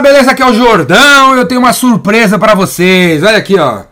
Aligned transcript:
beleza? 0.00 0.30
Aqui 0.30 0.42
é 0.42 0.46
o 0.46 0.54
Jordão. 0.54 1.36
Eu 1.36 1.46
tenho 1.46 1.60
uma 1.60 1.72
surpresa 1.72 2.38
para 2.38 2.54
vocês. 2.54 3.22
Olha 3.22 3.38
aqui, 3.38 3.58
ó. 3.58 3.84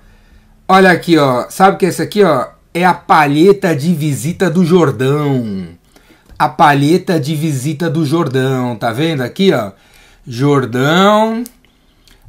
Olha 0.68 0.90
aqui, 0.90 1.16
ó. 1.18 1.46
Sabe 1.48 1.76
o 1.76 1.78
que 1.78 1.86
é 1.86 1.88
isso 1.88 2.02
aqui, 2.02 2.22
ó? 2.22 2.46
É 2.72 2.84
a 2.84 2.94
palheta 2.94 3.74
de 3.74 3.92
visita 3.92 4.50
do 4.50 4.64
Jordão. 4.64 5.68
A 6.38 6.48
palheta 6.48 7.18
de 7.18 7.34
visita 7.34 7.88
do 7.88 8.04
Jordão. 8.04 8.76
Tá 8.76 8.92
vendo 8.92 9.22
aqui, 9.22 9.52
ó? 9.52 9.72
Jordão. 10.26 11.44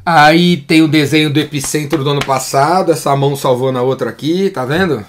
Aí 0.05 0.57
tem 0.57 0.81
o 0.81 0.87
desenho 0.87 1.29
do 1.29 1.39
epicentro 1.39 2.03
do 2.03 2.09
ano 2.09 2.25
passado. 2.25 2.91
Essa 2.91 3.15
mão 3.15 3.35
salvou 3.35 3.71
na 3.71 3.81
outra 3.81 4.09
aqui, 4.09 4.49
tá 4.49 4.65
vendo? 4.65 5.05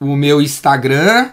O 0.00 0.16
meu 0.16 0.40
Instagram. 0.40 1.30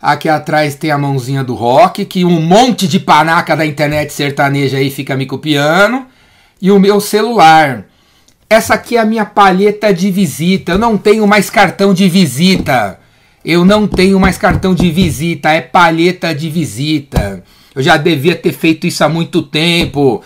Aqui 0.00 0.28
atrás 0.28 0.76
tem 0.76 0.92
a 0.92 0.98
mãozinha 0.98 1.42
do 1.42 1.54
rock, 1.54 2.04
que 2.04 2.24
um 2.24 2.40
monte 2.40 2.86
de 2.86 3.00
panaca 3.00 3.56
da 3.56 3.66
internet 3.66 4.12
sertaneja 4.12 4.78
aí 4.78 4.90
fica 4.90 5.16
me 5.16 5.26
copiando. 5.26 6.06
E 6.62 6.70
o 6.70 6.78
meu 6.78 7.00
celular. 7.00 7.84
Essa 8.48 8.74
aqui 8.74 8.96
é 8.96 9.00
a 9.00 9.04
minha 9.04 9.24
palheta 9.24 9.92
de 9.92 10.10
visita. 10.10 10.72
Eu 10.72 10.78
não 10.78 10.96
tenho 10.96 11.26
mais 11.26 11.50
cartão 11.50 11.92
de 11.92 12.08
visita. 12.08 12.98
Eu 13.44 13.64
não 13.64 13.86
tenho 13.86 14.18
mais 14.20 14.38
cartão 14.38 14.74
de 14.74 14.90
visita. 14.90 15.50
É 15.50 15.60
palheta 15.60 16.34
de 16.34 16.48
visita. 16.48 17.42
Eu 17.74 17.82
já 17.82 17.96
devia 17.96 18.36
ter 18.36 18.52
feito 18.52 18.86
isso 18.86 19.02
há 19.02 19.08
muito 19.08 19.42
tempo. 19.42 20.22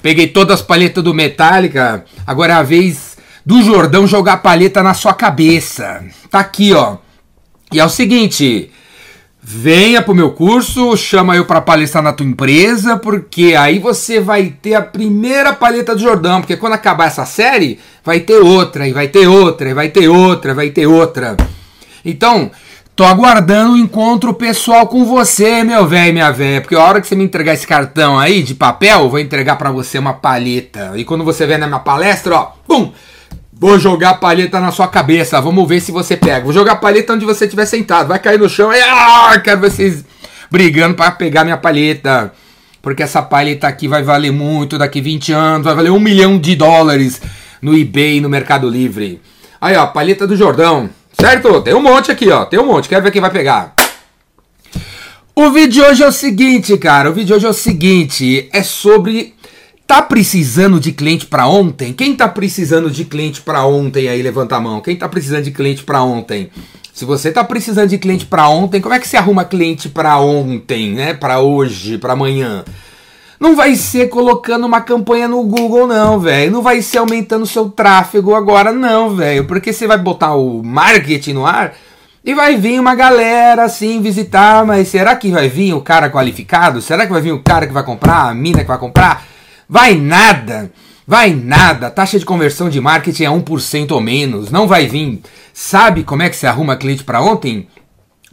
Peguei 0.00 0.28
todas 0.28 0.60
as 0.60 0.66
palhetas 0.66 1.02
do 1.02 1.12
Metallica. 1.12 2.04
Agora 2.24 2.52
é 2.52 2.56
a 2.56 2.62
vez 2.62 3.16
do 3.44 3.62
Jordão 3.62 4.06
jogar 4.06 4.38
palheta 4.38 4.82
na 4.82 4.94
sua 4.94 5.12
cabeça. 5.14 6.04
Tá 6.30 6.40
aqui, 6.40 6.72
ó. 6.72 6.98
E 7.72 7.80
é 7.80 7.84
o 7.84 7.90
seguinte. 7.90 8.70
Venha 9.48 10.02
pro 10.02 10.12
meu 10.12 10.32
curso, 10.32 10.96
chama 10.96 11.36
eu 11.36 11.44
para 11.44 11.60
palestrar 11.60 12.02
na 12.02 12.12
tua 12.12 12.26
empresa, 12.26 12.96
porque 12.96 13.54
aí 13.56 13.78
você 13.78 14.18
vai 14.18 14.52
ter 14.60 14.74
a 14.74 14.82
primeira 14.82 15.52
palheta 15.52 15.94
do 15.94 16.00
Jordão, 16.00 16.40
porque 16.40 16.56
quando 16.56 16.72
acabar 16.72 17.06
essa 17.06 17.24
série, 17.24 17.78
vai 18.04 18.18
ter 18.18 18.40
outra, 18.40 18.88
e 18.88 18.92
vai 18.92 19.06
ter 19.06 19.28
outra, 19.28 19.70
e 19.70 19.72
vai 19.72 19.88
ter 19.88 20.08
outra, 20.08 20.52
vai 20.52 20.70
ter 20.70 20.88
outra. 20.88 21.36
Então, 22.04 22.50
tô 22.96 23.04
aguardando 23.04 23.74
um 23.74 23.76
encontro 23.76 24.34
pessoal 24.34 24.88
com 24.88 25.04
você, 25.04 25.62
meu 25.62 25.86
velho 25.86 26.12
minha 26.12 26.32
velha, 26.32 26.60
porque 26.60 26.74
a 26.74 26.82
hora 26.82 27.00
que 27.00 27.06
você 27.06 27.14
me 27.14 27.22
entregar 27.22 27.54
esse 27.54 27.68
cartão 27.68 28.18
aí 28.18 28.42
de 28.42 28.52
papel, 28.52 29.02
eu 29.02 29.10
vou 29.10 29.20
entregar 29.20 29.54
para 29.54 29.70
você 29.70 29.96
uma 29.96 30.14
palheta. 30.14 30.90
E 30.96 31.04
quando 31.04 31.22
você 31.22 31.46
vier 31.46 31.60
na 31.60 31.68
minha 31.68 31.78
palestra, 31.78 32.34
ó, 32.34 32.52
pum, 32.66 32.90
Vou 33.58 33.78
jogar 33.78 34.10
a 34.10 34.14
palheta 34.14 34.60
na 34.60 34.70
sua 34.70 34.86
cabeça. 34.86 35.40
Vamos 35.40 35.66
ver 35.66 35.80
se 35.80 35.90
você 35.90 36.14
pega. 36.14 36.44
Vou 36.44 36.52
jogar 36.52 36.72
a 36.72 36.76
palheta 36.76 37.14
onde 37.14 37.24
você 37.24 37.46
estiver 37.46 37.64
sentado. 37.64 38.08
Vai 38.08 38.18
cair 38.18 38.38
no 38.38 38.50
chão. 38.50 38.70
Ah, 38.70 39.40
quero 39.42 39.60
vocês 39.60 40.04
brigando 40.50 40.94
para 40.94 41.10
pegar 41.12 41.42
minha 41.42 41.56
palheta. 41.56 42.34
Porque 42.82 43.02
essa 43.02 43.22
palheta 43.22 43.66
aqui 43.66 43.88
vai 43.88 44.02
valer 44.02 44.30
muito 44.30 44.76
daqui 44.76 45.00
20 45.00 45.32
anos. 45.32 45.64
Vai 45.64 45.74
valer 45.74 45.90
um 45.90 45.98
milhão 45.98 46.38
de 46.38 46.54
dólares 46.54 47.22
no 47.62 47.74
eBay, 47.74 48.20
no 48.20 48.28
Mercado 48.28 48.68
Livre. 48.68 49.22
Aí, 49.58 49.74
ó, 49.74 49.86
palheta 49.86 50.26
do 50.26 50.36
Jordão. 50.36 50.90
Certo? 51.18 51.62
Tem 51.62 51.72
um 51.72 51.80
monte 51.80 52.12
aqui, 52.12 52.30
ó. 52.30 52.44
Tem 52.44 52.60
um 52.60 52.66
monte. 52.66 52.90
Quero 52.90 53.02
ver 53.02 53.10
quem 53.10 53.22
vai 53.22 53.30
pegar. 53.30 53.74
O 55.34 55.50
vídeo 55.50 55.72
de 55.72 55.82
hoje 55.82 56.02
é 56.02 56.06
o 56.06 56.12
seguinte, 56.12 56.76
cara. 56.76 57.08
O 57.08 57.14
vídeo 57.14 57.28
de 57.28 57.34
hoje 57.34 57.46
é 57.46 57.50
o 57.50 57.54
seguinte. 57.54 58.50
É 58.52 58.62
sobre 58.62 59.34
Tá 59.86 60.02
precisando 60.02 60.80
de 60.80 60.90
cliente 60.90 61.26
para 61.26 61.46
ontem? 61.46 61.92
Quem 61.92 62.16
tá 62.16 62.26
precisando 62.26 62.90
de 62.90 63.04
cliente 63.04 63.40
para 63.40 63.64
ontem 63.64 64.08
aí 64.08 64.20
levanta 64.20 64.56
a 64.56 64.60
mão. 64.60 64.80
Quem 64.80 64.96
tá 64.96 65.08
precisando 65.08 65.44
de 65.44 65.52
cliente 65.52 65.84
para 65.84 66.02
ontem? 66.02 66.50
Se 66.92 67.04
você 67.04 67.30
tá 67.30 67.44
precisando 67.44 67.90
de 67.90 67.98
cliente 67.98 68.26
para 68.26 68.48
ontem, 68.48 68.80
como 68.80 68.94
é 68.94 68.98
que 68.98 69.06
você 69.06 69.16
arruma 69.16 69.44
cliente 69.44 69.88
para 69.88 70.18
ontem, 70.18 70.92
né? 70.92 71.14
Para 71.14 71.38
hoje, 71.38 71.98
para 71.98 72.14
amanhã? 72.14 72.64
Não 73.38 73.54
vai 73.54 73.76
ser 73.76 74.08
colocando 74.08 74.66
uma 74.66 74.80
campanha 74.80 75.28
no 75.28 75.44
Google 75.44 75.86
não, 75.86 76.18
velho. 76.18 76.50
Não 76.50 76.62
vai 76.62 76.82
ser 76.82 76.98
aumentando 76.98 77.46
seu 77.46 77.68
tráfego 77.68 78.34
agora 78.34 78.72
não, 78.72 79.14
velho, 79.14 79.44
porque 79.44 79.72
você 79.72 79.86
vai 79.86 79.98
botar 79.98 80.34
o 80.34 80.64
marketing 80.64 81.34
no 81.34 81.46
ar 81.46 81.74
e 82.24 82.34
vai 82.34 82.56
vir 82.56 82.80
uma 82.80 82.96
galera 82.96 83.62
assim 83.62 84.02
visitar, 84.02 84.66
mas 84.66 84.88
será 84.88 85.14
que 85.14 85.30
vai 85.30 85.48
vir 85.48 85.74
o 85.74 85.80
cara 85.80 86.10
qualificado? 86.10 86.82
Será 86.82 87.06
que 87.06 87.12
vai 87.12 87.22
vir 87.22 87.30
o 87.30 87.42
cara 87.42 87.68
que 87.68 87.72
vai 87.72 87.84
comprar, 87.84 88.30
a 88.30 88.34
mina 88.34 88.62
que 88.62 88.68
vai 88.68 88.78
comprar? 88.78 89.35
Vai 89.68 89.94
nada! 89.94 90.70
Vai 91.06 91.30
nada! 91.30 91.90
Taxa 91.90 92.18
de 92.18 92.24
conversão 92.24 92.68
de 92.68 92.80
marketing 92.80 93.24
é 93.24 93.28
1% 93.28 93.92
ou 93.92 94.00
menos, 94.00 94.50
não 94.50 94.66
vai 94.66 94.86
vir. 94.86 95.20
Sabe 95.52 96.04
como 96.04 96.22
é 96.22 96.28
que 96.28 96.36
se 96.36 96.46
arruma 96.46 96.76
cliente 96.76 97.04
para 97.04 97.20
ontem? 97.20 97.68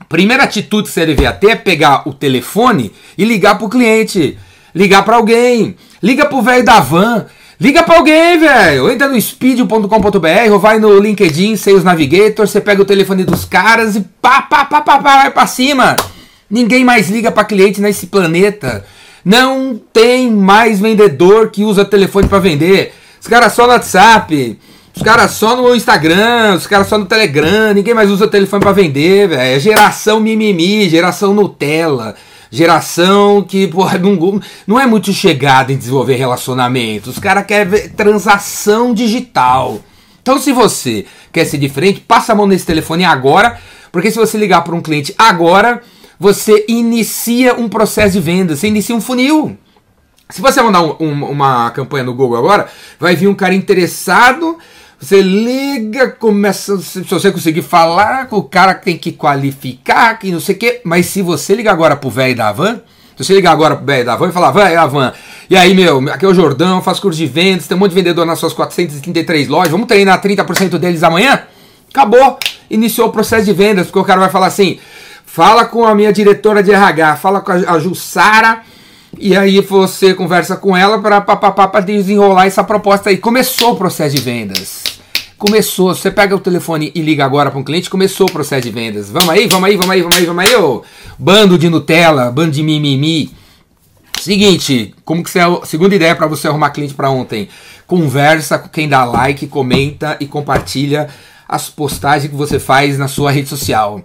Primeira 0.10 0.44
atitude 0.44 0.88
que 0.88 0.94
você 0.94 1.06
deveria 1.06 1.32
ter 1.32 1.50
é 1.50 1.56
pegar 1.56 2.08
o 2.08 2.14
telefone 2.14 2.92
e 3.18 3.26
ligar 3.26 3.58
pro 3.58 3.70
cliente. 3.70 4.38
Ligar 4.76 5.04
para 5.04 5.16
alguém. 5.16 5.76
Liga 6.02 6.26
pro 6.26 6.42
velho 6.42 6.66
da 6.66 6.80
van. 6.80 7.26
Liga 7.60 7.84
para 7.84 7.96
alguém, 7.96 8.40
velho. 8.40 8.92
Entra 8.92 9.08
no 9.08 9.20
speed.com.br 9.20 10.52
ou 10.52 10.60
vai 10.60 10.80
no 10.80 11.00
LinkedIn, 11.00 11.56
Sales 11.56 11.84
Navigator, 11.84 12.48
você 12.48 12.60
pega 12.60 12.82
o 12.82 12.86
telefone 12.86 13.24
dos 13.24 13.46
caras 13.46 13.96
e 13.96 14.02
pá, 14.22 14.42
pá, 14.42 14.66
pá, 14.66 14.82
pá, 14.82 14.98
pá 14.98 15.16
vai 15.20 15.32
pra 15.32 15.48
cima. 15.48 15.96
Ninguém 16.50 16.84
mais 16.84 17.10
liga 17.10 17.32
para 17.32 17.46
cliente 17.46 17.80
nesse 17.80 18.08
planeta. 18.08 18.86
Não 19.24 19.80
tem 19.92 20.30
mais 20.30 20.80
vendedor 20.80 21.50
que 21.50 21.64
usa 21.64 21.86
telefone 21.86 22.28
para 22.28 22.40
vender. 22.40 22.94
Os 23.22 23.28
caras 23.28 23.54
só 23.54 23.64
no 23.64 23.74
WhatsApp, 23.74 24.60
os 24.96 25.02
caras 25.02 25.32
só 25.32 25.56
no 25.56 25.74
Instagram, 25.74 26.56
os 26.56 26.68
caras 26.68 26.88
só 26.88 26.98
no 26.98 27.06
Telegram, 27.06 27.74
ninguém 27.74 27.94
mais 27.94 28.12
usa 28.12 28.28
telefone 28.28 28.62
para 28.62 28.72
vender, 28.74 29.30
velho. 29.30 29.56
É 29.56 29.60
geração 29.60 30.20
mimimi, 30.20 30.90
geração 30.90 31.34
Nutella. 31.34 32.16
Geração 32.52 33.42
que 33.42 33.66
porra, 33.72 33.98
não, 33.98 34.40
não 34.68 34.80
é 34.80 34.86
muito 34.86 35.12
chegada 35.12 35.74
em 35.74 35.78
desenvolver 35.78 36.16
relacionamento. 36.16 37.10
Os 37.10 37.18
caras 37.18 37.46
querem 37.46 37.90
transação 37.90 38.94
digital. 38.94 39.80
Então, 40.22 40.40
se 40.40 40.52
você 40.54 41.06
quer 41.32 41.46
ser 41.46 41.58
diferente, 41.58 42.00
passa 42.00 42.32
a 42.32 42.36
mão 42.36 42.46
nesse 42.46 42.66
telefone 42.66 43.04
agora, 43.04 43.60
porque 43.92 44.12
se 44.12 44.18
você 44.18 44.38
ligar 44.38 44.62
para 44.62 44.76
um 44.76 44.82
cliente 44.82 45.14
agora, 45.18 45.82
você 46.20 46.66
inicia 46.68 47.56
um 47.56 47.68
processo 47.68 48.14
de 48.14 48.20
venda, 48.20 48.56
você 48.56 48.68
inicia 48.68 48.96
um 48.96 49.02
funil. 49.02 49.58
Se 50.30 50.42
você 50.42 50.62
mandar 50.62 50.82
um, 50.82 50.96
um, 51.00 51.26
uma 51.26 51.70
campanha 51.72 52.04
no 52.04 52.14
Google 52.14 52.38
agora, 52.38 52.68
vai 53.00 53.16
vir 53.16 53.28
um 53.28 53.36
cara 53.36 53.54
interessado. 53.54 54.58
Você 55.00 55.22
liga, 55.22 56.10
começa. 56.12 56.78
Se 56.78 57.02
você 57.02 57.32
conseguir 57.32 57.62
falar, 57.62 58.28
o 58.32 58.42
cara 58.44 58.74
tem 58.74 58.98
que 58.98 59.12
qualificar, 59.12 60.18
que 60.18 60.32
não 60.32 60.40
sei 60.40 60.56
o 60.56 60.58
quê. 60.58 60.82
Mas 60.84 61.08
se 61.08 61.22
você 61.22 61.54
ligar 61.54 61.74
agora 61.74 61.96
pro 61.96 62.10
velho 62.10 62.36
da 62.36 62.52
van, 62.52 62.82
se 63.18 63.24
você 63.24 63.34
ligar 63.34 63.52
agora 63.52 63.76
pro 63.76 63.86
velho 63.86 64.06
da 64.06 64.16
van 64.16 64.30
e 64.30 64.32
falar, 64.32 64.52
vai, 64.52 64.76
a 64.76 64.88
van. 64.88 65.14
E 65.50 65.58
aí, 65.58 65.76
meu, 65.76 66.00
aqui 66.10 66.26
é 66.26 66.28
o 66.28 66.34
Jordão, 66.34 66.82
faço 66.82 67.02
curso 67.02 67.18
de 67.18 67.28
vendas, 67.28 67.68
tem 67.68 67.76
um 67.76 67.80
monte 67.80 67.90
de 67.90 67.96
vendedor 67.96 68.26
nas 68.26 68.40
suas 68.40 68.54
433 68.54 69.48
lojas, 69.50 69.72
vamos 69.72 69.88
treinar 69.88 70.22
30% 70.22 70.78
deles 70.80 71.04
amanhã? 71.04 71.44
Acabou. 71.90 72.40
Iniciou 72.70 73.10
o 73.10 73.12
processo 73.12 73.46
de 73.46 73.54
vendas, 73.54 73.88
porque 73.88 74.00
o 74.00 74.04
cara 74.04 74.20
vai 74.20 74.30
falar 74.30 74.48
assim: 74.48 74.80
Fala 75.34 75.66
com 75.66 75.84
a 75.84 75.96
minha 75.96 76.14
diretora 76.14 76.62
de 76.62 76.70
RH, 76.70 77.16
fala 77.16 77.42
com 77.42 77.52
a 77.52 77.80
Jussara 77.80 78.62
e 79.18 79.36
aí 79.36 79.60
você 79.62 80.14
conversa 80.14 80.56
com 80.56 80.78
ela 80.78 81.00
para 81.00 81.80
desenrolar 81.80 82.46
essa 82.46 82.64
proposta 82.64 83.10
aí. 83.10 83.18
Começou 83.18 83.72
o 83.72 83.76
processo 83.76 84.16
de 84.16 84.22
vendas. 84.22 84.84
Começou, 85.36 85.96
você 85.96 86.12
pega 86.12 86.36
o 86.36 86.40
telefone 86.40 86.92
e 86.94 87.02
liga 87.02 87.26
agora 87.26 87.50
para 87.50 87.60
um 87.60 87.64
cliente, 87.64 87.90
começou 87.90 88.28
o 88.30 88.32
processo 88.32 88.62
de 88.62 88.70
vendas. 88.70 89.10
Vamos 89.10 89.30
aí, 89.30 89.48
vamos 89.48 89.68
aí, 89.68 89.76
vamos 89.76 89.90
aí, 89.90 90.02
vamos 90.04 90.18
aí, 90.18 90.26
vamos 90.28 90.46
aí, 90.46 90.56
ô 90.56 90.84
bando 91.18 91.58
de 91.58 91.68
Nutella, 91.68 92.30
bando 92.30 92.52
de 92.52 92.62
mimimi. 92.62 93.34
Seguinte, 94.22 94.94
como 95.04 95.24
que 95.24 95.32
você, 95.32 95.40
segunda 95.64 95.96
ideia 95.96 96.16
para 96.16 96.28
você 96.28 96.48
arrumar 96.48 96.70
cliente 96.70 96.94
para 96.94 97.10
ontem? 97.10 97.50
Conversa 97.88 98.60
com 98.60 98.70
quem 98.70 98.88
dá 98.88 99.04
like, 99.04 99.48
comenta 99.48 100.16
e 100.20 100.28
compartilha 100.28 101.10
as 101.50 101.72
postagens 101.72 102.30
que 102.30 102.38
você 102.38 102.60
faz 102.60 103.00
na 103.00 103.08
sua 103.08 103.32
rede 103.32 103.50
social. 103.50 104.00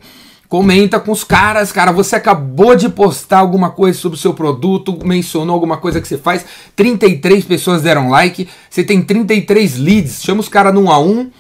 Comenta 0.49 0.99
com 0.99 1.13
os 1.13 1.25
caras, 1.25 1.71
cara. 1.71 1.93
Você 1.93 2.17
acabou 2.17 2.75
de 2.75 2.89
postar 2.89 3.39
alguma 3.39 3.69
coisa 3.71 3.99
sobre 3.99 4.17
o 4.17 4.21
seu 4.21 4.33
produto, 4.33 4.99
mencionou 5.05 5.53
alguma 5.53 5.77
coisa 5.77 6.01
que 6.01 6.09
você 6.09 6.17
faz. 6.17 6.45
33 6.75 7.45
pessoas 7.45 7.83
deram 7.83 8.09
like. 8.09 8.49
Você 8.71 8.83
tem 8.83 9.03
33 9.03 9.77
leads. 9.77 10.23
Chama 10.23 10.41
os 10.41 10.49
caras 10.49 10.73
num 10.73 10.91
a 10.91 10.99
um. 10.99 11.31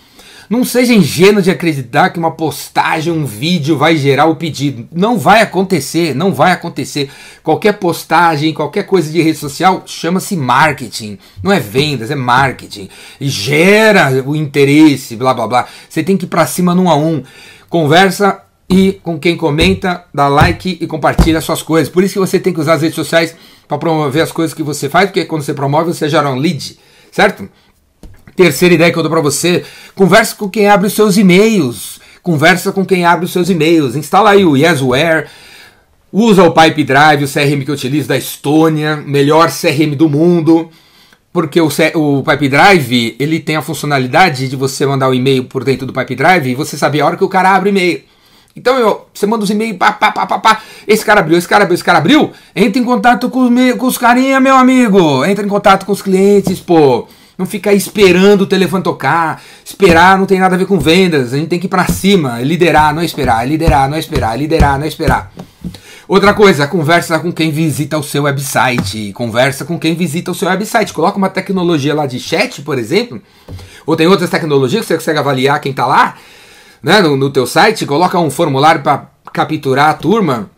Não 0.50 0.64
seja 0.64 0.94
ingênuo 0.94 1.43
de 1.43 1.50
acreditar 1.50 2.08
que 2.10 2.19
uma 2.19 2.31
postagem, 2.31 3.12
um 3.12 3.26
vídeo 3.26 3.76
vai 3.76 3.96
gerar 3.96 4.26
o 4.26 4.37
pedido. 4.37 4.88
Não 4.93 5.19
vai 5.19 5.43
acontecer, 5.43 6.14
não 6.14 6.32
vai 6.32 6.52
acontecer. 6.52 7.10
Qualquer 7.43 7.75
postagem, 7.75 8.55
qualquer 8.55 8.84
coisa 8.84 9.10
de 9.10 9.20
rede 9.20 9.38
social 9.38 9.82
chama-se 9.87 10.37
marketing. 10.37 11.19
Não 11.43 11.52
é 11.52 11.60
vendas, 11.60 12.10
é 12.10 12.14
marketing. 12.14 12.88
E 13.20 13.28
gera 13.28 14.22
o 14.26 14.34
interesse, 14.34 15.16
blá 15.16 15.32
blá 15.34 15.46
blá. 15.46 15.69
Você 15.88 16.02
tem 16.02 16.16
que 16.16 16.25
ir 16.25 16.28
pra 16.28 16.46
cima 16.46 16.75
num 16.75 16.88
a 16.90 16.96
um. 16.96 17.22
Conversa 17.69 18.47
e 18.69 19.00
com 19.03 19.19
quem 19.19 19.37
comenta, 19.37 20.05
dá 20.12 20.29
like 20.29 20.76
e 20.81 20.87
compartilha 20.87 21.41
suas 21.41 21.62
coisas. 21.62 21.88
Por 21.88 22.05
isso 22.05 22.15
que 22.15 22.19
você 22.19 22.38
tem 22.38 22.53
que 22.53 22.61
usar 22.61 22.75
as 22.75 22.82
redes 22.82 22.97
sociais 22.97 23.35
para 23.67 23.79
promover 23.79 24.23
as 24.23 24.31
coisas 24.31 24.55
que 24.55 24.62
você 24.62 24.88
faz, 24.88 25.06
porque 25.06 25.25
quando 25.25 25.43
você 25.43 25.55
promove, 25.55 25.94
você 25.94 26.09
gera 26.09 26.31
um 26.31 26.37
lead, 26.37 26.79
certo? 27.11 27.49
Terceira 28.37 28.75
ideia 28.75 28.93
que 28.93 28.99
eu 28.99 29.03
dou 29.03 29.11
para 29.11 29.20
você, 29.20 29.65
converse 29.94 30.35
com 30.35 30.49
quem 30.49 30.69
abre 30.69 30.87
os 30.87 30.93
seus 30.93 31.17
e-mails. 31.17 31.99
Conversa 32.23 32.73
com 32.73 32.85
quem 32.85 33.06
abre 33.06 33.25
os 33.25 33.32
seus 33.32 33.49
e-mails. 33.49 33.97
Instala 33.97 34.31
aí 34.31 34.44
o 34.44 34.56
Yesware, 34.56 35.29
usa 36.12 36.43
o 36.43 36.53
Pipe 36.53 36.85
Drive, 36.85 37.25
o 37.25 37.29
CRM 37.29 37.65
que 37.65 37.70
eu 37.70 37.75
utilizo 37.75 38.09
da 38.09 38.19
Estônia, 38.19 38.97
melhor 38.97 39.50
CRM 39.50 39.97
do 39.97 40.11
mundo. 40.11 40.70
porque 41.32 41.61
o, 41.61 41.69
o 41.94 42.23
Pipe 42.23 42.49
Drive 42.49 43.17
ele 43.19 43.41
tem 43.41 43.56
a 43.56 43.62
funcionalidade 43.62 44.49
de 44.49 44.56
você 44.56 44.85
mandar 44.85 45.09
o 45.09 45.12
um 45.12 45.15
e-mail 45.15 45.44
por 45.44 45.65
dentro 45.65 45.87
do 45.87 45.93
Pipe 45.93 46.15
Drive 46.15 46.49
e 46.49 46.55
você 46.55 46.76
saber 46.76 47.00
a 47.00 47.06
hora 47.06 47.17
que 47.17 47.25
o 47.25 47.29
cara 47.29 47.55
abre 47.55 47.70
o 47.70 47.73
e-mail. 47.73 48.03
Então 48.58 48.76
eu, 48.78 49.06
você 49.14 49.26
manda 49.26 49.44
os 49.44 49.50
e-mails, 49.50 49.76
pá, 49.76 49.93
pá, 49.93 50.10
pá, 50.10 50.26
pá, 50.26 50.38
pá, 50.38 50.60
esse 50.87 51.05
cara 51.05 51.20
abriu, 51.20 51.38
esse 51.38 51.49
cara 51.49 51.64
abriu, 51.64 51.75
esse 51.75 51.84
cara 51.84 51.99
abriu, 51.99 52.32
entra 52.55 52.81
em 52.81 52.84
contato 52.84 53.31
com 53.31 53.46
os, 53.46 53.76
com 53.76 53.87
os 53.87 53.96
carinha, 53.96 54.40
meu 54.40 54.56
amigo, 54.56 55.25
entra 55.25 55.44
em 55.44 55.49
contato 55.49 55.87
com 55.87 55.93
os 55.93 56.02
clientes, 56.02 56.60
pô. 56.60 57.06
Não 57.38 57.46
fica 57.46 57.72
esperando 57.72 58.40
o 58.40 58.46
telefone 58.46 58.82
tocar. 58.82 59.40
Esperar 59.64 60.19
não 60.19 60.26
tem 60.26 60.40
nada 60.40 60.56
a 60.56 60.58
ver 60.58 60.66
com 60.66 60.76
vendas. 60.76 61.32
A 61.32 61.37
gente 61.37 61.46
tem 61.46 61.60
que 61.60 61.66
ir 61.66 61.69
pra 61.69 61.87
cima. 61.87 62.40
Liderar, 62.40 62.93
não 62.93 63.00
é 63.00 63.05
esperar. 63.05 63.46
Liderar, 63.46 63.88
não 63.88 63.96
é 63.96 64.00
esperar. 64.00 64.37
Liderar, 64.37 64.76
não 64.76 64.84
é 64.84 64.88
esperar. 64.88 65.32
Outra 66.08 66.34
coisa, 66.34 66.66
conversa 66.66 67.16
com 67.20 67.31
quem 67.31 67.52
visita 67.52 67.96
o 67.96 68.02
seu 68.02 68.25
website. 68.25 69.12
Conversa 69.12 69.64
com 69.64 69.78
quem 69.78 69.94
visita 69.94 70.32
o 70.32 70.34
seu 70.34 70.49
website. 70.49 70.93
Coloca 70.93 71.16
uma 71.16 71.28
tecnologia 71.28 71.94
lá 71.94 72.06
de 72.06 72.19
chat, 72.19 72.60
por 72.62 72.76
exemplo. 72.76 73.22
Ou 73.87 73.94
tem 73.94 74.08
outras 74.08 74.31
tecnologias 74.31 74.82
que 74.82 74.88
você 74.88 74.94
consegue 74.96 75.20
avaliar 75.20 75.60
quem 75.60 75.72
tá 75.72 75.87
lá 75.87 76.16
né, 76.82 77.00
no, 77.00 77.16
no 77.16 77.30
teu 77.30 77.46
site. 77.46 77.86
Coloca 77.86 78.19
um 78.19 78.30
formulário 78.30 78.82
para 78.82 79.06
capturar 79.32 79.90
a 79.90 79.94
turma. 79.94 80.50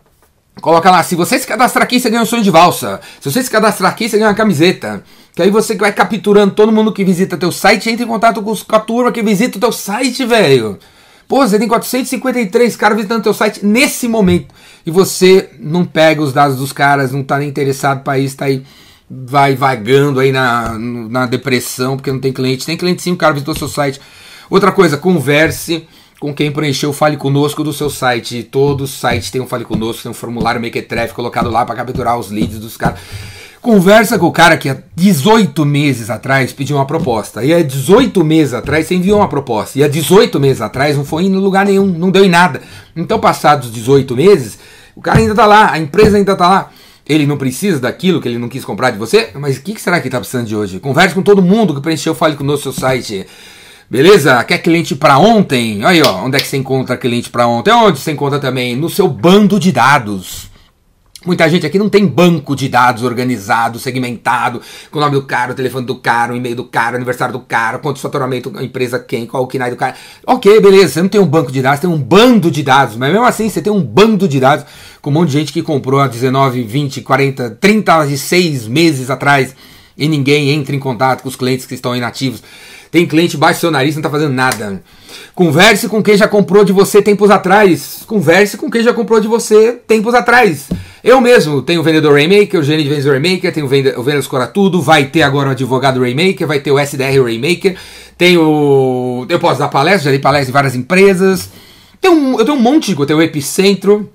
Coloca 0.60 0.90
lá, 0.90 1.02
se 1.02 1.14
você 1.14 1.38
se 1.38 1.46
cadastrar 1.46 1.84
aqui, 1.84 1.98
você 1.98 2.10
ganha 2.10 2.22
um 2.22 2.26
sonho 2.26 2.42
de 2.42 2.50
valsa. 2.50 3.00
Se 3.20 3.30
você 3.30 3.42
se 3.42 3.50
cadastrar 3.50 3.90
aqui, 3.90 4.08
você 4.08 4.16
ganha 4.16 4.28
uma 4.28 4.34
camiseta. 4.34 5.02
Que 5.34 5.42
aí 5.42 5.50
você 5.50 5.74
vai 5.74 5.92
capturando 5.92 6.54
todo 6.54 6.72
mundo 6.72 6.92
que 6.92 7.04
visita 7.04 7.36
teu 7.36 7.52
site, 7.52 7.88
entra 7.88 8.04
em 8.04 8.08
contato 8.08 8.42
com, 8.42 8.54
a 8.68 8.80
turma 8.80 9.12
que 9.12 9.22
visita 9.22 9.56
o 9.56 9.60
teu 9.60 9.72
site, 9.72 10.24
velho. 10.24 10.78
Pô, 11.26 11.46
você 11.46 11.58
tem 11.58 11.68
453 11.68 12.76
caras 12.76 12.96
visitando 12.96 13.22
teu 13.22 13.32
site 13.32 13.64
nesse 13.64 14.08
momento. 14.08 14.54
E 14.84 14.90
você 14.90 15.50
não 15.58 15.84
pega 15.84 16.20
os 16.20 16.32
dados 16.32 16.56
dos 16.58 16.72
caras, 16.72 17.12
não 17.12 17.22
tá 17.22 17.38
nem 17.38 17.48
interessado 17.48 18.02
para 18.02 18.18
isso, 18.18 18.36
tá 18.36 18.46
aí 18.46 18.64
vai 19.08 19.56
vagando 19.56 20.20
aí 20.20 20.30
na, 20.30 20.78
na 20.78 21.26
depressão, 21.26 21.96
porque 21.96 22.12
não 22.12 22.20
tem 22.20 22.32
cliente. 22.32 22.66
Tem 22.66 22.76
cliente 22.76 23.02
sim, 23.02 23.12
o 23.12 23.16
cara 23.16 23.32
visitou 23.32 23.54
seu 23.54 23.68
site. 23.68 24.00
Outra 24.48 24.72
coisa, 24.72 24.96
converse 24.96 25.86
com 26.20 26.34
quem 26.34 26.52
preencheu 26.52 26.90
o 26.90 26.92
Fale 26.92 27.16
Conosco 27.16 27.64
do 27.64 27.72
seu 27.72 27.88
site. 27.88 28.42
Todo 28.42 28.86
site 28.86 29.32
tem 29.32 29.40
um 29.40 29.46
Fale 29.46 29.64
Conosco, 29.64 30.02
tem 30.02 30.10
um 30.10 30.14
formulário 30.14 30.60
Mequetrefe 30.60 31.14
colocado 31.14 31.50
lá 31.50 31.64
para 31.64 31.74
capturar 31.74 32.18
os 32.18 32.30
leads 32.30 32.58
dos 32.58 32.76
caras. 32.76 33.00
Conversa 33.62 34.18
com 34.18 34.26
o 34.26 34.32
cara 34.32 34.56
que 34.56 34.68
há 34.68 34.76
18 34.94 35.64
meses 35.64 36.10
atrás 36.10 36.52
pediu 36.52 36.76
uma 36.76 36.86
proposta. 36.86 37.42
E 37.42 37.52
há 37.52 37.62
18 37.62 38.22
meses 38.22 38.52
atrás 38.52 38.86
você 38.86 38.94
enviou 38.94 39.18
uma 39.18 39.28
proposta. 39.28 39.78
E 39.78 39.84
há 39.84 39.88
18 39.88 40.38
meses 40.38 40.60
atrás 40.60 40.96
não 40.96 41.04
foi 41.04 41.24
em 41.24 41.34
lugar 41.34 41.64
nenhum, 41.64 41.86
não 41.86 42.10
deu 42.10 42.24
em 42.24 42.28
nada. 42.28 42.60
Então, 42.94 43.18
passados 43.18 43.72
18 43.72 44.14
meses, 44.14 44.58
o 44.94 45.00
cara 45.00 45.18
ainda 45.18 45.34
tá 45.34 45.46
lá, 45.46 45.72
a 45.72 45.78
empresa 45.78 46.18
ainda 46.18 46.36
tá 46.36 46.48
lá. 46.48 46.70
Ele 47.08 47.26
não 47.26 47.36
precisa 47.38 47.80
daquilo 47.80 48.20
que 48.20 48.28
ele 48.28 48.38
não 48.38 48.48
quis 48.48 48.64
comprar 48.64 48.90
de 48.90 48.98
você? 48.98 49.30
Mas 49.34 49.56
o 49.56 49.62
que, 49.62 49.74
que, 49.74 49.80
será 49.80 49.98
que 50.00 50.06
ele 50.06 50.12
tá 50.12 50.20
precisando 50.20 50.46
de 50.46 50.54
hoje? 50.54 50.80
Converse 50.80 51.14
com 51.14 51.22
todo 51.22 51.42
mundo 51.42 51.74
que 51.74 51.80
preencheu 51.80 52.12
o 52.12 52.16
Fale 52.16 52.36
Conosco 52.36 52.68
no 52.68 52.72
seu 52.72 52.80
site. 52.80 53.26
Beleza? 53.90 54.44
Quer 54.44 54.58
cliente 54.58 54.94
para 54.94 55.18
ontem? 55.18 55.84
Aí, 55.84 56.00
ó, 56.00 56.24
onde 56.24 56.36
é 56.36 56.40
que 56.40 56.46
você 56.46 56.56
encontra 56.56 56.96
cliente 56.96 57.28
para 57.28 57.48
ontem? 57.48 57.72
Onde 57.72 57.98
você 57.98 58.12
encontra 58.12 58.38
também? 58.38 58.76
No 58.76 58.88
seu 58.88 59.08
bando 59.08 59.58
de 59.58 59.72
dados. 59.72 60.48
Muita 61.26 61.48
gente 61.50 61.66
aqui 61.66 61.76
não 61.76 61.88
tem 61.88 62.06
banco 62.06 62.54
de 62.54 62.68
dados 62.68 63.02
organizado, 63.02 63.80
segmentado, 63.80 64.62
com 64.92 64.98
o 64.98 65.02
nome 65.02 65.16
do 65.16 65.22
cara, 65.24 65.50
o 65.50 65.54
telefone 65.56 65.84
do 65.84 65.96
cara, 65.96 66.32
o 66.32 66.36
e-mail 66.36 66.54
do 66.54 66.64
cara, 66.64 66.92
o 66.92 66.96
aniversário 66.96 67.32
do 67.32 67.40
cara, 67.40 67.80
quanto 67.80 67.96
de 67.96 68.02
faturamento, 68.02 68.52
a 68.56 68.62
empresa 68.62 68.96
quem, 68.96 69.26
qual 69.26 69.42
o 69.42 69.46
KNAI 69.48 69.70
do 69.70 69.76
cara. 69.76 69.96
Ok, 70.24 70.60
beleza, 70.60 70.94
você 70.94 71.02
não 71.02 71.08
tem 71.08 71.20
um 71.20 71.26
banco 71.26 71.50
de 71.50 71.60
dados, 71.60 71.80
tem 71.80 71.90
um 71.90 72.00
bando 72.00 72.48
de 72.48 72.62
dados, 72.62 72.96
mas 72.96 73.10
mesmo 73.10 73.26
assim 73.26 73.50
você 73.50 73.60
tem 73.60 73.72
um 73.72 73.82
bando 73.82 74.28
de 74.28 74.38
dados 74.38 74.64
com 75.02 75.10
um 75.10 75.14
monte 75.14 75.30
de 75.30 75.38
gente 75.38 75.52
que 75.52 75.62
comprou 75.62 76.00
há 76.00 76.06
19, 76.06 76.62
20, 76.62 77.02
40, 77.02 77.50
36 77.60 78.68
meses 78.68 79.10
atrás 79.10 79.54
e 79.98 80.08
ninguém 80.08 80.50
entra 80.50 80.74
em 80.74 80.78
contato 80.78 81.22
com 81.22 81.28
os 81.28 81.36
clientes 81.36 81.66
que 81.66 81.74
estão 81.74 81.94
inativos. 81.94 82.42
Tem 82.90 83.06
cliente 83.06 83.36
baixo 83.36 83.60
seu 83.60 83.70
nariz, 83.70 83.94
não 83.94 84.00
está 84.00 84.10
fazendo 84.10 84.32
nada. 84.32 84.82
Converse 85.34 85.88
com 85.88 86.02
quem 86.02 86.16
já 86.16 86.26
comprou 86.26 86.64
de 86.64 86.72
você 86.72 87.00
tempos 87.00 87.30
atrás. 87.30 88.02
Converse 88.06 88.56
com 88.56 88.70
quem 88.70 88.82
já 88.82 88.92
comprou 88.92 89.20
de 89.20 89.28
você 89.28 89.72
tempos 89.86 90.12
atrás. 90.14 90.68
Eu 91.02 91.20
mesmo 91.20 91.62
tenho 91.62 91.80
o 91.80 91.84
vendedor 91.84 92.12
Rainmaker, 92.12 92.60
o 92.60 92.62
gerente 92.62 92.84
de 92.84 92.88
vendas 92.90 93.06
Rainmaker, 93.06 93.52
tenho 93.52 93.66
o 93.66 94.02
Vendas 94.02 94.26
Cora 94.26 94.46
Tudo, 94.46 94.82
vai 94.82 95.04
ter 95.04 95.22
agora 95.22 95.48
o 95.48 95.52
advogado 95.52 96.00
Rainmaker, 96.00 96.46
vai 96.46 96.60
ter 96.60 96.70
o 96.72 96.78
SDR 96.78 97.22
Rainmaker, 97.22 97.76
tenho. 98.18 99.26
Eu 99.28 99.38
posso 99.38 99.60
dar 99.60 99.68
palestra, 99.68 100.04
já 100.04 100.10
dei 100.10 100.18
palestra 100.18 100.50
em 100.50 100.52
várias 100.52 100.74
empresas. 100.74 101.48
Tem 102.00 102.10
um, 102.10 102.38
eu 102.38 102.44
tenho 102.44 102.56
um 102.56 102.60
monte 102.60 102.88
de 102.88 102.96
coisa, 102.96 103.08
tenho 103.08 103.20
o 103.20 103.22
Epicentro, 103.22 104.10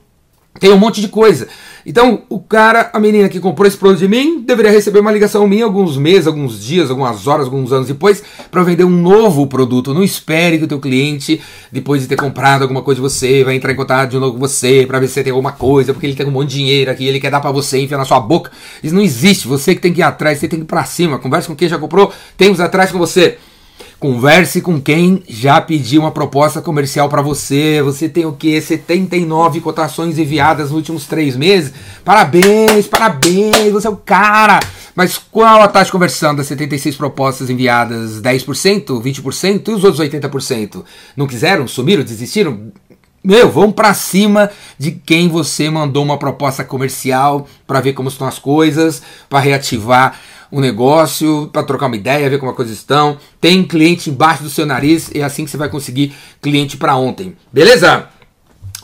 tem 0.60 0.72
um 0.72 0.78
monte 0.78 1.02
de 1.02 1.08
coisa. 1.08 1.48
Então, 1.86 2.24
o 2.30 2.40
cara, 2.40 2.90
a 2.94 3.00
menina 3.00 3.30
que 3.30 3.40
comprou 3.40 3.68
esse 3.68 3.78
produto 3.78 4.00
de 4.00 4.08
mim, 4.08 4.42
deveria 4.42 4.72
receber 4.72 5.00
uma 5.00 5.12
ligação 5.12 5.48
minha 5.48 5.66
alguns 5.66 5.98
meses, 5.98 6.26
alguns 6.26 6.64
dias, 6.64 6.90
algumas 6.90 7.28
horas, 7.28 7.46
alguns 7.46 7.72
anos 7.72 7.88
depois, 7.88 8.24
para 8.50 8.64
vender 8.64 8.84
um 8.84 8.90
novo 8.90 9.46
produto. 9.46 9.94
Não 9.94 10.04
espere 10.04 10.58
que 10.58 10.64
o 10.64 10.68
teu 10.68 10.80
cliente, 10.80 11.40
depois 11.72 12.02
de 12.02 12.08
ter 12.08 12.16
comprado 12.16 12.64
alguma 12.64 12.82
coisa 12.82 13.00
de 13.00 13.08
você, 13.08 13.44
vai 13.44 13.56
entrar 13.56 13.72
em 13.72 13.76
contato 13.76 14.10
de 14.10 14.18
novo 14.18 14.34
com 14.34 14.40
você 14.40 14.84
para 14.88 15.00
ver 15.00 15.08
se 15.08 15.24
tem 15.24 15.32
alguma 15.32 15.52
coisa, 15.52 15.94
porque 15.94 16.08
ele 16.08 16.16
tem 16.16 16.26
um 16.26 16.32
monte 16.32 16.50
de 16.50 16.56
dinheiro 16.56 16.90
aqui, 16.90 17.06
ele 17.06 17.20
quer 17.20 17.30
dar 17.30 17.40
para 17.40 17.52
você, 17.52 17.80
enfiar 17.80 18.00
na 18.00 18.06
sua 18.06 18.20
boca. 18.20 18.52
Isso 18.82 18.96
não 18.96 19.02
existe. 19.02 19.48
Você 19.48 19.76
que 19.76 19.82
tem 19.82 19.94
que 19.94 20.00
ir 20.00 20.04
atrás, 20.04 20.40
você 20.40 20.48
tem 20.48 20.58
que 20.58 20.66
ir 20.66 20.68
para 20.68 20.84
cima. 20.86 21.20
Converse 21.20 21.48
com 21.48 21.56
quem 21.56 21.70
já 21.70 21.78
comprou, 21.78 22.12
temos 22.36 22.60
atrás 22.60 22.92
com 22.92 22.98
você. 22.98 23.38
Converse 24.06 24.62
com 24.62 24.80
quem 24.80 25.24
já 25.28 25.60
pediu 25.60 26.02
uma 26.02 26.12
proposta 26.12 26.62
comercial 26.62 27.10
para 27.10 27.24
você. 27.24 27.82
Você 27.82 28.08
tem 28.08 28.24
o 28.24 28.34
que? 28.34 28.62
79 28.62 29.62
cotações 29.62 30.20
enviadas 30.20 30.66
nos 30.66 30.78
últimos 30.78 31.08
três 31.08 31.36
meses. 31.36 31.74
Parabéns, 32.04 32.86
parabéns, 32.86 33.72
você 33.72 33.88
é 33.88 33.90
o 33.90 33.98
cara. 33.98 34.60
Mas 34.94 35.18
qual 35.18 35.60
a 35.60 35.68
taxa 35.68 35.86
de 35.86 35.92
conversão 35.94 36.36
das 36.36 36.46
76 36.46 36.96
propostas 36.96 37.50
enviadas? 37.50 38.22
10%, 38.22 39.02
20% 39.02 39.70
e 39.70 39.72
os 39.72 39.84
outros 39.84 40.08
80%? 40.08 40.84
Não 41.18 41.26
quiseram? 41.26 41.68
Sumiram? 41.68 42.04
Desistiram? 42.04 42.72
Meu, 43.26 43.50
vamos 43.50 43.74
para 43.74 43.92
cima 43.96 44.52
de 44.78 44.92
quem 44.92 45.28
você 45.28 45.68
mandou 45.68 46.04
uma 46.04 46.20
proposta 46.20 46.64
comercial 46.64 47.48
para 47.66 47.82
ver 47.82 47.94
como 47.94 48.08
estão 48.08 48.28
as 48.28 48.38
coisas, 48.38 49.02
para 49.28 49.40
reativar 49.40 50.20
um 50.52 50.60
negócio, 50.60 51.50
para 51.52 51.64
trocar 51.64 51.88
uma 51.88 51.96
ideia, 51.96 52.30
ver 52.30 52.38
como 52.38 52.52
as 52.52 52.56
coisas 52.56 52.78
estão. 52.78 53.18
Tem 53.42 53.64
cliente 53.64 54.12
embaixo 54.12 54.44
do 54.44 54.50
seu 54.52 54.64
nariz, 54.64 55.10
é 55.12 55.24
assim 55.24 55.44
que 55.44 55.50
você 55.50 55.58
vai 55.58 55.70
conseguir 55.70 56.14
cliente 56.40 56.78
para 56.78 56.96
ontem. 56.98 57.36
Beleza? 57.52 58.10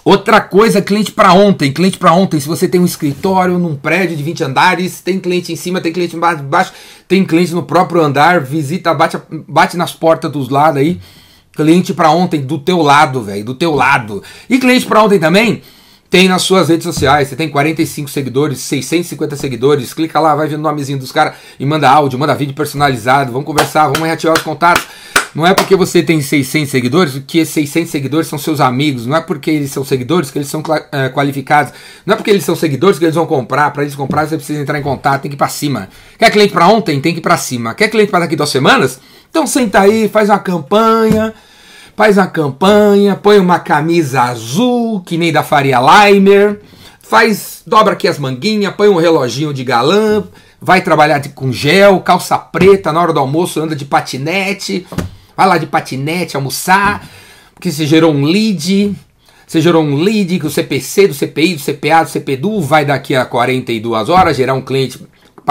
Outra 0.04 0.42
coisa, 0.42 0.82
cliente 0.82 1.12
para 1.12 1.34
ontem, 1.34 1.72
cliente 1.72 2.00
para 2.00 2.12
ontem. 2.12 2.40
Se 2.40 2.48
você 2.48 2.68
tem 2.68 2.82
um 2.82 2.86
escritório 2.86 3.60
num 3.60 3.76
prédio 3.76 4.18
de 4.18 4.24
20 4.24 4.44
andares, 4.44 5.02
tem 5.02 5.20
cliente 5.20 5.54
em 5.54 5.56
cima, 5.56 5.80
tem 5.80 5.94
cliente 5.94 6.16
embaixo, 6.16 6.74
tem 7.08 7.24
cliente 7.24 7.54
no 7.54 7.62
próprio 7.62 8.02
andar, 8.02 8.42
visita, 8.42 8.92
bate, 8.92 9.20
bate 9.48 9.78
nas 9.78 9.94
portas 9.94 10.32
dos 10.32 10.50
lados 10.50 10.82
aí. 10.82 11.00
Cliente 11.54 11.94
para 11.94 12.12
ontem 12.12 12.42
do 12.42 12.58
teu 12.58 12.82
lado, 12.82 13.22
velho, 13.22 13.44
do 13.44 13.56
teu 13.56 13.74
lado. 13.74 14.24
E 14.50 14.58
cliente 14.58 14.86
para 14.86 15.04
ontem 15.04 15.20
também 15.20 15.62
tem 16.12 16.28
nas 16.28 16.42
suas 16.42 16.68
redes 16.68 16.84
sociais, 16.84 17.30
você 17.30 17.38
tem 17.38 17.48
45 17.48 18.10
seguidores, 18.10 18.60
650 18.60 19.38
seguidores, 19.38 19.94
clica 19.94 20.20
lá, 20.20 20.36
vai 20.36 20.46
ver 20.46 20.56
o 20.56 20.58
nomezinho 20.58 21.00
dos 21.00 21.10
caras 21.10 21.36
e 21.58 21.66
manda 21.66 21.90
áudio, 21.90 22.20
manda 22.20 22.36
vídeo 22.36 22.54
personalizado, 22.54 23.32
vamos 23.32 23.46
conversar, 23.46 23.88
vamos 23.88 24.02
reativar 24.02 24.36
os 24.36 24.44
contatos. 24.44 24.86
Não 25.34 25.48
é 25.48 25.54
porque 25.54 25.74
você 25.74 26.04
tem 26.04 26.22
600 26.22 26.70
seguidores 26.70 27.24
que 27.26 27.40
esses 27.40 27.54
600 27.54 27.90
seguidores 27.90 28.28
são 28.28 28.38
seus 28.38 28.60
amigos, 28.60 29.06
não 29.06 29.16
é 29.16 29.22
porque 29.22 29.50
eles 29.50 29.72
são 29.72 29.86
seguidores 29.86 30.30
que 30.30 30.38
eles 30.38 30.50
são 30.50 30.62
é, 30.92 31.08
qualificados, 31.08 31.72
não 32.06 32.16
é 32.16 32.18
porque 32.18 32.30
eles 32.30 32.44
são 32.44 32.58
seguidores 32.58 33.00
que 33.00 33.06
eles 33.06 33.16
vão 33.16 33.26
comprar, 33.26 33.72
para 33.72 33.84
eles 33.84 33.96
comprar 33.96 34.28
você 34.28 34.36
precisa 34.36 34.60
entrar 34.60 34.78
em 34.78 34.84
contato, 34.84 35.22
tem 35.22 35.32
que 35.32 35.36
ir 35.36 35.38
para 35.38 35.48
cima. 35.48 35.88
Quer 36.20 36.30
cliente 36.30 36.52
para 36.52 36.68
ontem? 36.68 37.00
Tem 37.00 37.14
que 37.14 37.20
ir 37.20 37.22
para 37.22 37.38
cima. 37.38 37.74
Quer 37.74 37.88
cliente 37.88 38.12
para 38.12 38.20
daqui 38.22 38.36
duas 38.36 38.50
semanas? 38.50 39.00
Então 39.32 39.48
senta 39.48 39.80
aí, 39.80 40.10
faz 40.10 40.28
uma 40.28 40.40
campanha, 40.40 41.34
faz 41.96 42.18
uma 42.18 42.28
campanha, 42.28 43.16
põe 43.16 43.40
uma 43.40 43.60
camisa 43.60 44.24
azul, 44.24 45.00
que 45.00 45.18
nem 45.18 45.32
da 45.32 45.42
Faria 45.42 45.80
Limer, 45.80 46.60
faz, 47.00 47.64
dobra 47.66 47.94
aqui 47.94 48.10
as 48.10 48.20
manguinhas, 48.20 48.76
põe 48.76 48.90
um 48.90 48.98
reloginho 48.98 49.54
de 49.54 49.64
galã, 49.64 50.26
vai 50.60 50.82
trabalhar 50.82 51.20
de, 51.20 51.30
com 51.30 51.50
gel, 51.50 52.02
calça 52.02 52.38
preta, 52.38 52.92
na 52.92 53.02
hora 53.02 53.14
do 53.14 53.22
almoço 53.22 53.62
anda 53.62 53.74
de 53.74 53.86
patinete, 53.86 54.86
vai 55.36 55.48
lá 55.48 55.58
de 55.58 55.66
patinete 55.66 56.36
almoçar, 56.36 57.08
porque 57.54 57.72
você 57.72 57.86
gerou 57.86 58.14
um 58.14 58.26
lead, 58.26 58.94
você 59.48 59.62
gerou 59.62 59.82
um 59.82 59.96
lead 59.96 60.40
que 60.40 60.46
o 60.46 60.52
CPC, 60.52 61.08
do 61.08 61.14
CPI, 61.14 61.56
do 61.56 61.62
CPA, 61.62 62.04
do 62.04 62.10
CPDU 62.10 62.60
vai 62.60 62.84
daqui 62.84 63.16
a 63.16 63.24
42 63.24 64.10
horas 64.10 64.36
gerar 64.36 64.56
um 64.56 64.62
cliente 64.62 65.00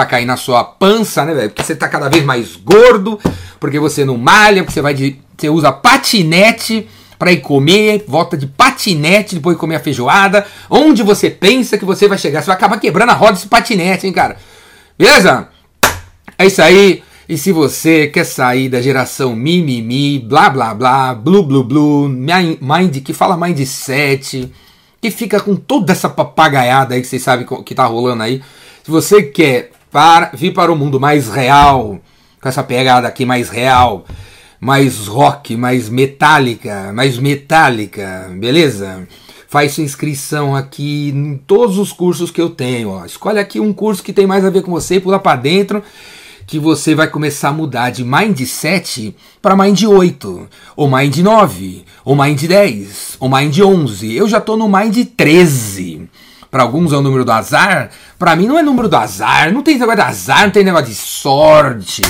para 0.01 0.05
cair 0.07 0.25
na 0.25 0.35
sua 0.35 0.63
pança, 0.63 1.23
né, 1.23 1.33
velho? 1.33 1.49
Porque 1.49 1.63
você 1.63 1.75
tá 1.75 1.87
cada 1.87 2.09
vez 2.09 2.25
mais 2.25 2.55
gordo, 2.55 3.19
porque 3.59 3.79
você 3.79 4.03
não 4.03 4.17
malha, 4.17 4.63
porque 4.63 4.73
você 4.73 4.81
vai 4.81 4.93
de 4.93 5.19
você 5.37 5.49
usa 5.49 5.71
patinete 5.71 6.87
para 7.17 7.31
ir 7.31 7.37
comer, 7.37 8.03
volta 8.07 8.35
de 8.35 8.47
patinete 8.47 9.35
depois 9.35 9.55
de 9.55 9.59
comer 9.59 9.75
a 9.75 9.79
feijoada. 9.79 10.45
Onde 10.69 11.03
você 11.03 11.29
pensa 11.29 11.77
que 11.77 11.85
você 11.85 12.07
vai 12.07 12.17
chegar? 12.17 12.41
Você 12.41 12.47
vai 12.47 12.55
acabar 12.55 12.79
quebrando 12.79 13.11
a 13.11 13.13
roda 13.13 13.33
desse 13.33 13.47
patinete, 13.47 14.07
hein, 14.07 14.13
cara? 14.13 14.37
Beleza? 14.97 15.47
É 16.37 16.45
isso 16.45 16.61
aí. 16.61 17.03
E 17.29 17.37
se 17.37 17.51
você 17.51 18.07
quer 18.07 18.25
sair 18.25 18.69
da 18.69 18.81
geração 18.81 19.35
mimimi, 19.35 20.19
blá 20.19 20.49
blá 20.49 20.73
blá, 20.73 21.13
blu 21.13 21.43
blu 21.43 21.63
blu, 21.63 22.09
mind, 22.09 23.03
que 23.03 23.13
fala 23.13 23.37
mindset, 23.37 24.51
que 24.99 25.11
fica 25.11 25.39
com 25.39 25.55
toda 25.55 25.91
essa 25.91 26.09
papagaiada 26.09 26.95
aí 26.95 27.01
que 27.01 27.07
vocês 27.07 27.21
sabem 27.21 27.45
que 27.63 27.75
tá 27.75 27.85
rolando 27.85 28.23
aí. 28.23 28.41
Se 28.83 28.89
você 28.89 29.23
quer 29.23 29.71
para, 29.91 30.31
vir 30.33 30.53
para 30.53 30.71
o 30.71 30.75
mundo 30.75 30.99
mais 30.99 31.29
real, 31.29 31.99
com 32.41 32.49
essa 32.49 32.63
pegada 32.63 33.07
aqui 33.07 33.25
mais 33.25 33.49
real, 33.49 34.05
mais 34.59 35.07
rock, 35.07 35.55
mais 35.55 35.89
metálica, 35.89 36.91
mais 36.93 37.17
metálica, 37.17 38.31
beleza? 38.37 39.07
Faz 39.47 39.73
sua 39.73 39.83
inscrição 39.83 40.55
aqui 40.55 41.09
em 41.09 41.35
todos 41.35 41.77
os 41.77 41.91
cursos 41.91 42.31
que 42.31 42.39
eu 42.39 42.49
tenho. 42.49 42.89
Ó. 42.89 43.05
Escolhe 43.05 43.37
aqui 43.37 43.59
um 43.59 43.73
curso 43.73 44.01
que 44.01 44.13
tem 44.13 44.25
mais 44.25 44.45
a 44.45 44.49
ver 44.49 44.61
com 44.61 44.71
você, 44.71 44.99
pula 44.99 45.19
para 45.19 45.35
dentro 45.35 45.83
que 46.51 46.59
você 46.59 46.93
vai 46.93 47.07
começar 47.07 47.47
a 47.47 47.53
mudar 47.53 47.91
de 47.91 48.03
Mind 48.03 48.37
7 48.41 49.15
para 49.41 49.55
Mind 49.55 49.83
8, 49.83 50.49
ou 50.75 50.89
Mind 50.89 51.17
9, 51.17 51.85
ou 52.03 52.13
Mind 52.13 52.43
10, 52.43 53.15
ou 53.21 53.29
Mind 53.29 53.57
11. 53.57 54.13
Eu 54.13 54.27
já 54.27 54.39
estou 54.39 54.57
no 54.57 54.67
Mind 54.67 54.97
13. 55.15 56.09
Para 56.51 56.63
alguns 56.63 56.91
é 56.91 56.97
o 56.97 57.01
número 57.01 57.23
do 57.23 57.31
azar, 57.31 57.89
para 58.19 58.35
mim 58.35 58.45
não 58.45 58.59
é 58.59 58.61
número 58.61 58.89
do 58.89 58.97
azar, 58.97 59.53
não 59.53 59.63
tem 59.63 59.79
negócio 59.79 59.95
de 59.95 60.01
azar, 60.01 60.43
não 60.43 60.51
tem 60.51 60.63
negócio 60.65 60.87
de 60.87 60.95
sorte. 60.95 62.03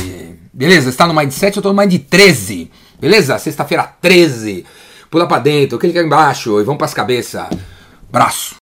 Beleza? 0.52 0.90
Está 0.90 1.06
no 1.06 1.14
Mind 1.14 1.32
7, 1.32 1.58
eu 1.58 1.60
estou 1.60 1.72
no 1.72 1.80
Mind 1.80 2.02
13. 2.10 2.72
Beleza? 3.00 3.38
Sexta-feira 3.38 3.84
13. 4.02 4.66
Pula 5.12 5.28
para 5.28 5.44
dentro, 5.44 5.78
clica 5.78 6.02
embaixo 6.02 6.60
e 6.60 6.64
vamos 6.64 6.80
para 6.80 6.88
as 6.88 6.94
cabeças. 6.94 7.46
Braço. 8.12 8.56